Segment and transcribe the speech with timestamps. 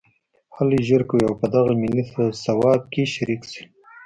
[0.55, 2.03] هلئ ژر کوئ او په دغه ملي
[2.43, 3.65] ثواب کې شریک شئ